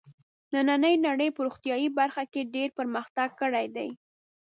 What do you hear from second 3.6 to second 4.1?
دی.